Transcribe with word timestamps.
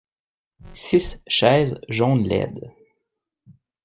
Six 0.73 1.21
chaises 1.27 1.79
jaunes 1.87 2.23
laides. 2.27 2.71